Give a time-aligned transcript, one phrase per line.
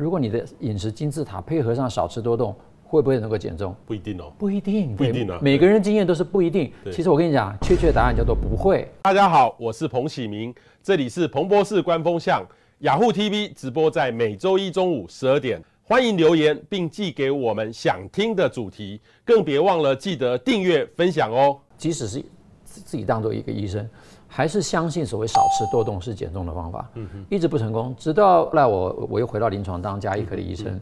[0.00, 3.76] 如果你的饮食金字塔配合上少吃多动，会不会能够减重？
[3.84, 5.38] 不一定哦，不一定，不一定啊。
[5.42, 6.72] 每个人经验都是不一定。
[6.90, 8.90] 其实我跟你讲，确切答案叫做不会。
[9.02, 12.42] 大家好，我是彭启明，这里是彭博士观风向
[12.78, 21.58] 雅虎 TV 直播，在每周一中午十二点，欢迎留言并寄给我们想听的主题，更别忘了记得订阅分享哦。
[21.76, 22.24] 即使是
[22.64, 23.86] 自己当做一个医生，
[24.32, 30.80] 还是相信所谓少吃多动是减重的方法，嗯，一直不成功，直到后来我我又回到临床当加医科的医生。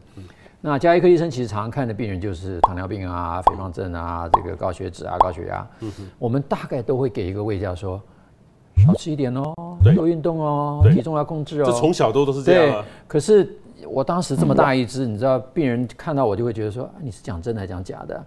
[0.61, 5.67] 那加医科医生其实常常看的病人就是糖尿病啊、肥胖症啊、这个高血脂啊、高血压。
[5.79, 7.99] 嗯，我们大概都会给一个位教说，
[8.85, 9.53] 少吃一点哦，
[9.95, 11.65] 多运动哦，体重要控制哦。
[11.65, 12.85] 这从小都都是这样啊。
[13.07, 18.23] 可是我当时这么大一只，你知道，病人看到我就会觉得说，你是讲真的还是讲假的？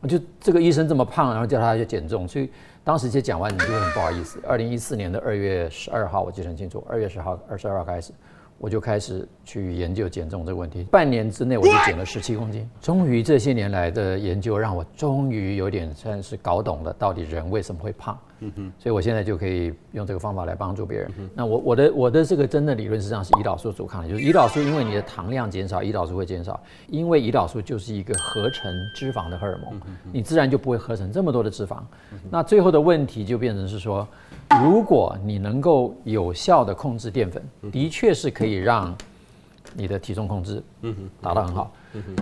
[0.00, 2.48] 我就这个医生这么胖，然后叫他去减重，所以
[2.88, 4.40] 当时其实讲完，你就会很不好意思。
[4.48, 8.14] 二零一四年的二月十二号，我记得很清楚，二月十号、二十二号开始。
[8.56, 12.66] 我就开始去研究减重这个问题，半年之内我就减了十七公斤。
[12.80, 18.18] 终于这些年来的研究让我终于有点算是搞懂了，到底人为什么会胖。
[18.40, 21.10] 嗯哼，所以我现在就可以用这个方法来帮助别人。
[21.34, 29.80] 那我我的我的这个真的理论实际上是胰岛素阻抗的，就是胰岛素因为你的糖量减少，胰岛素会减少，因为胰岛素就是一个合成脂肪的荷尔蒙，
[30.12, 31.78] 你自然就不会合成这么多的脂肪。
[32.30, 34.06] 那最后的问题就变成是说，
[34.62, 37.42] 如果你能够有效的控制淀粉，
[37.72, 38.96] 的确是可以让
[39.74, 40.62] 你的体重控制
[41.20, 41.72] 达到很好。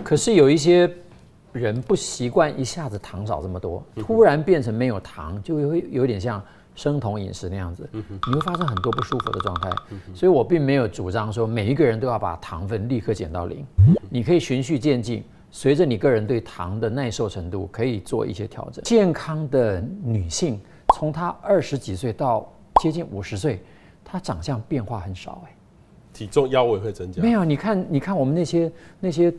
[0.03, 0.91] 可是有一些。
[1.57, 6.41] 人不习惯一下子糖少这么多，突然变成没有糖，就会有点像
[6.75, 9.71] 生酮饮食那样子，你会发生很多不舒服的状态。
[10.13, 13.65] 所以我并没有主张说每一个人都要把糖分立刻减到零，
[14.09, 18.83] 你可以循序渐进，随着你个人对糖的耐受程度可以做一些调整。
[18.83, 20.61] 健康的女性
[20.93, 22.47] 从她二十几岁到
[22.81, 23.61] 接近五十岁，
[24.05, 25.55] 她长相变化很少哎，
[26.13, 27.21] 体重腰围会增加？
[27.21, 29.33] 没有，你看，你看我们那些那些。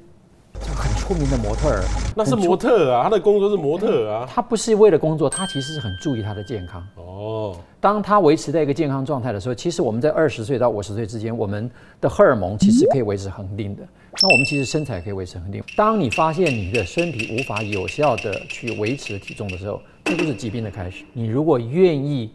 [1.09, 1.83] 很出名的模特儿，
[2.15, 4.29] 那是模特啊，他的工作是模特啊。
[4.31, 6.87] 他不是为了工作，他其实是很注意他的健康。
[6.97, 13.83] 哦，当他维持在一个健康状态的时候，其实我们在二十岁到五十岁之间，我们的荷尔蒙其实可以维持恒定的。
[14.21, 15.65] 那我们其实身材可以维持恒定。
[15.75, 21.07] 当你发现你的身体无法有效的去维持体重的时候，这就是疾病的开始。
[21.15, 22.31] 你如果愿意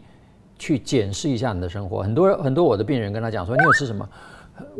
[0.58, 4.08] 去检视一下你的生活，很多很多我的病人跟他讲说，你有吃什么？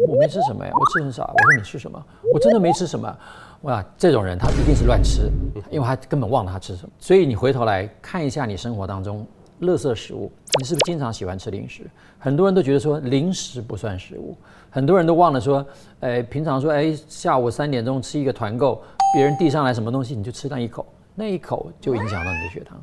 [0.09, 1.25] 我没吃什么呀，我吃很少。
[1.25, 2.01] 我说你吃什么？
[2.33, 3.17] 我真的没吃什么。
[3.65, 5.31] 哇，这种人他一定是乱吃，
[5.71, 6.93] 因为他根本忘了他吃什么。
[6.99, 9.27] 所以你回头来看一下你生活当中
[9.63, 10.31] 垃圾食物，
[10.61, 11.83] 你是不是经常喜欢吃零食？
[12.19, 14.37] 很多人都觉得说零食不算食物，
[14.69, 15.67] 很多人都忘了说，
[16.01, 18.83] 哎，平常说哎下午三点钟吃一个团购，
[19.15, 22.79] 别人递上来什么东西你就吃上一口，那一口就影响到你的血糖。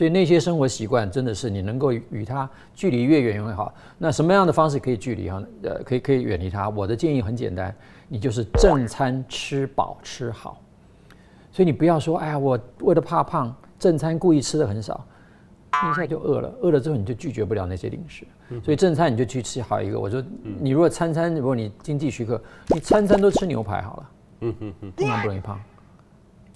[0.00, 3.70] 所以那些生活习惯真的是你能够与它距离越远越好。
[3.98, 5.42] 那什么样的方式可以距离哈？
[5.62, 6.70] 呃，可以可以远离它。
[6.70, 7.76] 我的建议很简单，
[8.08, 10.58] 你就是正餐吃饱吃好。
[11.52, 15.06] 所以你不要说，哎呀，我为了怕胖，正餐故意吃的很少，
[15.84, 18.26] 你一下就饿了，饿了之后你就拒绝不了那些零食。
[18.64, 20.00] 所以正餐你就去吃好一个。
[20.00, 20.24] 我说，
[20.58, 25.60] 你如果餐餐如果你经济许可，你餐餐都吃牛排好了，嗯嗯嗯，通常不容易胖。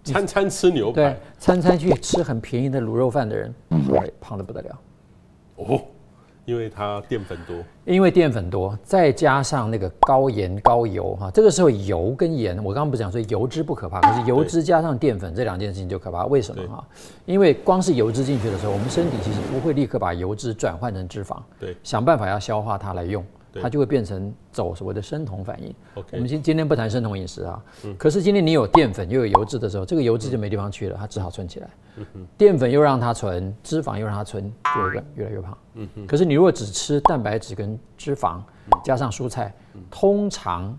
[0.04, 3.52] 餐餐吃牛排，对，餐餐去吃很便宜的卤肉饭的人，
[3.88, 4.80] 会胖的不得了。
[5.56, 5.80] 哦，
[6.44, 7.56] 因为它淀粉多，
[7.86, 16.26] 因为淀粉多，再加上那个高盐高油哈，这个时候油跟盐，我刚刚不是讲说油脂不可怕，可是油脂加上淀粉这两件事情就可怕。
[16.26, 16.86] 为什么哈？
[17.24, 23.24] 因为光是油脂进去的时候，我们身体其实不会立刻把油脂转换成脂肪，对，想办法要消化它来用。
[23.62, 25.74] 它就会变成走所谓的生酮反应。
[26.12, 31.68] 我们今今天不谈生酮饮食啊，嗯、可是今天你有淀粉又有油脂的时候，这个油脂就没地方去了，它只好存起来。
[32.36, 35.56] 淀粉又让它存，脂肪又让它存，就会越来越胖。
[36.06, 38.40] 可是你如果只吃蛋白质跟脂肪，
[38.84, 40.76] 加上蔬菜，嗯、通常。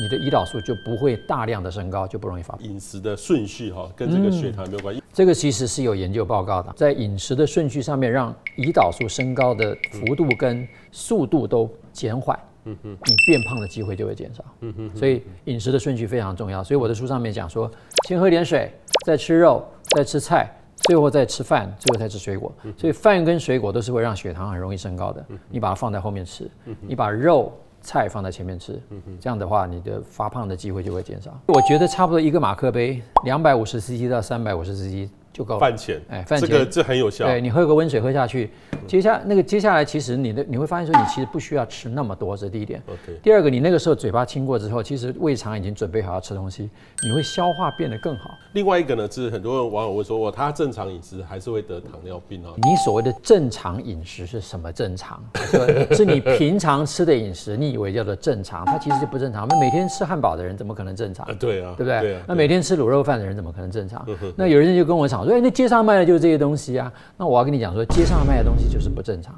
[0.00, 2.62] 你的胰岛素就不会大量的升高，就不容易发胖。
[2.64, 5.02] 饮食的顺序哈，跟这个血糖没有关系。
[5.12, 11.68] 这个其实是有研究报告的，在饮食的顺序上面，让胰岛素升高的幅度跟速度都
[11.98, 14.44] 减缓，嗯哼，你变胖的机会就会减少。
[14.60, 16.62] 嗯哼，所以饮食的顺序非常重要。
[16.62, 17.68] 所以我的书上面讲说，
[18.06, 18.72] 先喝点水，
[19.04, 19.66] 再吃肉，
[19.96, 20.48] 再吃菜，
[20.86, 22.52] 最后再吃饭，最后再吃水果。
[22.76, 25.26] 所以饭跟水果都是会让血糖很容易升高的。
[25.50, 26.48] 你把它放在后面吃，
[26.80, 27.52] 你把肉。
[27.80, 28.78] 菜放在前面吃，
[29.20, 31.30] 这样的话，你的发胖的机会就会减少。
[31.46, 35.60] 我觉得差不多一个马克杯，两百五十 cc 到三百五十 cc 就够了。
[35.60, 37.26] 饭前，哎，饭前这个这很有效。
[37.26, 38.50] 对，你喝个温水喝下去，
[38.86, 42.82] 接下那个接下来其实你的你会发现说，你其实不需要吃那么多，这是第一点。
[42.88, 43.18] OK。
[43.22, 46.68] 第二个，你那个时候嘴巴清过之后，其实胃肠已经准备好要吃东西，
[47.04, 48.30] 你会消化变得更好。
[48.54, 52.52] 另外一个呢，是很多人网友会说，我，他正常饮食还是会得糖尿病啊？
[52.56, 55.22] 你所谓的正常饮食是什么正常？
[55.92, 59.46] 是你平常吃的饮食，你以为叫做正常，它其实就不正常。
[59.46, 61.26] 那每天吃汉堡的人怎么可能正常？
[61.26, 62.00] 啊，对啊，对不对？
[62.00, 62.22] 对啊。
[62.26, 64.06] 那每天吃卤肉饭的人怎么可能正常？
[64.34, 66.90] 那有人就跟我讲所以，那街上卖的就是这些东西啊。
[67.18, 69.34] 那我要跟你讲说，街上卖的东西就是不正常。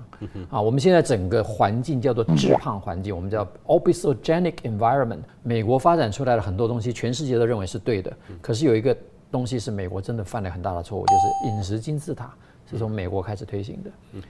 [0.49, 5.19] 啊，我们现在整个环境叫做致胖环境，我们叫 obesogenic environment。
[5.43, 8.13] 美国发展出来的很多东西，全世界都认为是对的。
[8.41, 8.97] 可是有一个
[9.33, 12.33] 东西是美国真的犯了很大的错误，就是饮食金字塔
[12.71, 14.21] 是从美国开始推行的。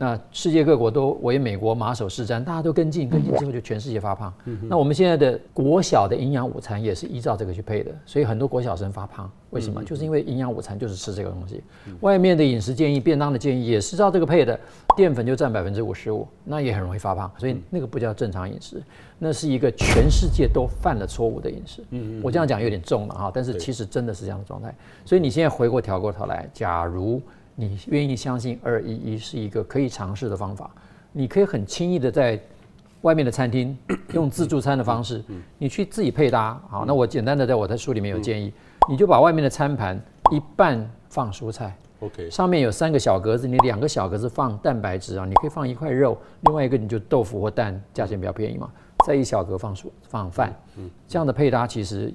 [0.00, 4.32] 那世界各国都为美国马首是瞻，大家都跟进，跟进之后就全世界发胖。
[4.68, 9.82] 那我们现在的国小的营养午餐也是依照这个去配的，所以很多国小生发胖，为什么？
[9.82, 11.64] 就是因为营养午餐就是吃这个东西。
[11.98, 14.56] 外面的饮食建议、便当的建议也是照这个配的，
[14.96, 17.28] 淀粉就占百分之五十五，那也很容易发胖。
[17.36, 18.80] 所以那个不叫正常饮食，
[19.18, 21.82] 那是一个全世界都犯了错误的饮食。
[22.22, 24.72] 我这样讲有点重了哈，但是其实真的是这样的状态。
[25.04, 27.20] 所以你现在回过调过头来，假如。
[27.60, 30.70] 你愿意相信二一一是一个可以尝试的方法？
[31.10, 32.40] 你可以很轻易的在
[33.00, 33.76] 外面的餐厅
[34.14, 35.24] 用自助餐的方式，
[35.58, 36.60] 你去自己配搭。
[36.70, 38.52] 好，那我简单的在我的书里面有建议，
[38.88, 40.00] 你就把外面的餐盘
[40.30, 48.70] 一半放蔬菜，OK，上面有三个小格子，你两个小格子放蛋白质啊，你可以放一块肉，另外一个你就豆腐或蛋，价钱比较便宜嘛。
[49.08, 50.54] 再一小格放蔬放饭，
[51.08, 52.12] 这样的配搭其实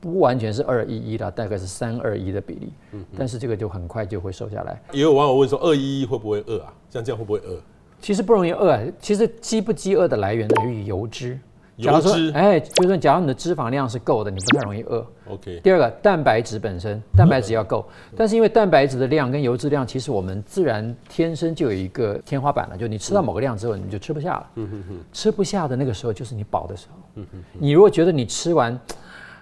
[0.00, 2.72] 不完全是二一一的，大概是三二一的比例，
[3.16, 4.82] 但是这个就很快就会瘦下来。
[4.90, 6.74] 也有网友问说，二一一会不会饿啊？
[6.90, 7.56] 像这样会不会饿？
[8.00, 11.38] 其实不容易饿，其实饥不饥饿的来源在于油脂。
[11.76, 15.04] 油脂，哎，就是说，假如你的脂肪量是够的，你不太容易饿。
[15.28, 15.60] OK。
[15.62, 17.84] 第二个，蛋白质本身，蛋白质要够，
[18.16, 24.50] 但是因为蛋白质的量跟油脂量，其实我们自然天生就有一个天花板了，就你吃到某个量之后，你就吃不下了。
[24.54, 24.98] 嗯哼哼。
[25.12, 26.98] 吃不下的那个时候，就是你饱的时候。
[27.16, 27.42] 嗯哼。
[27.58, 28.78] 你如果觉得你吃完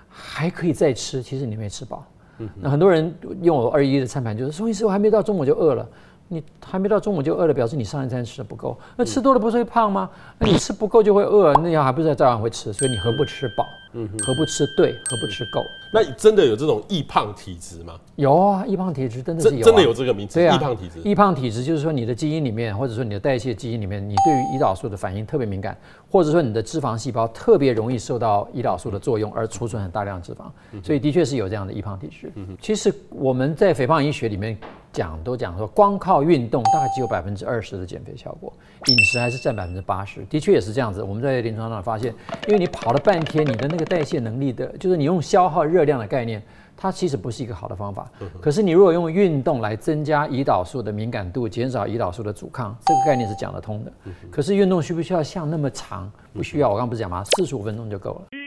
[0.09, 2.07] 还可以再吃，其实你没吃饱。
[2.39, 2.49] 嗯。
[2.61, 5.87] 那很多人用我二一一的餐盘，就是说，医师，我还没到中午就饿了。
[6.29, 8.79] 你还没到中午就饿了，表示你上一餐吃的不够。
[8.97, 10.09] 那吃多了不是会胖吗？
[10.39, 12.73] 那你吃不够就会饿，那样还不是照样会吃？
[12.73, 13.67] 所以你何不吃饱？
[13.95, 14.93] 嗯，何不吃对？
[15.05, 15.61] 何不吃够？
[15.93, 18.01] 那真的有这种易胖体质吗？
[18.17, 20.41] 有啊，易胖体质真的是有、啊，真的有这个名字。
[20.41, 21.01] 对啊，易胖体质。
[21.05, 25.77] 易胖体质就是说你的基因里面，或者说你的代谢基因里面，你对于胰岛素的反应特别敏感，
[26.11, 30.45] 或者说你的脂肪细胞特别容易受到胰岛素的作用而储存很大量脂肪。
[30.83, 32.33] 所以的确是有这样的易胖体质。
[32.59, 34.57] 其实我们在肥胖医学里面。
[34.93, 38.53] 讲都讲说，光靠运动大概只有百分之二十的减肥效果，
[38.87, 40.25] 饮食还是占百分之八十。
[40.27, 41.03] 的确也是这样子。
[41.03, 42.15] 我们在临床上发现，
[42.47, 46.43] 因为你跑了半天，你的那个代谢能力的，就是你用消耗热量的概念，
[46.77, 48.11] 它其实不是一个好的方法。
[48.41, 53.93] 可是你如果用运动来增加胰岛素的敏感度，减少胰岛素的阻抗，这个概念是讲得通的。
[54.31, 56.11] 可是运动需不需要像那么长？
[56.35, 56.69] 不需要。
[56.69, 57.25] 我刚刚不是讲吗？
[57.37, 58.42] 四十五分钟就够了。